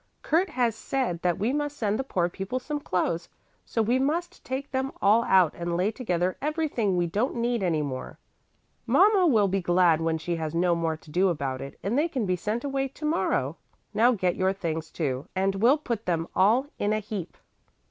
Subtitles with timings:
[0.23, 3.29] "Kurt has said that we must send the poor people some clothes,
[3.63, 7.83] so we must take them all out and lay together everything we don't need any
[7.83, 8.17] more.
[8.87, 12.07] Mama will be glad when she has no more to do about it and they
[12.07, 13.57] can be sent away to morrow.
[13.93, 17.37] Now get your things, too, and we'll put them all in a heap."